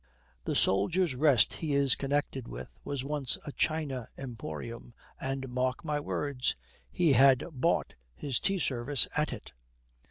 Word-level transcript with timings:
The 0.45 0.55
Soldiers' 0.55 1.13
Rest 1.13 1.53
he 1.53 1.73
is 1.75 1.93
connected 1.93 2.47
with 2.47 2.79
was 2.83 3.03
once 3.05 3.37
a 3.45 3.51
china 3.51 4.07
emporium, 4.17 4.95
and 5.19 5.47
(mark 5.47 5.85
my 5.85 5.99
words), 5.99 6.55
he 6.89 7.13
had 7.13 7.43
bought 7.51 7.93
his 8.15 8.39
tea 8.39 8.57
service 8.57 9.07
at 9.15 9.31
it. 9.31 9.53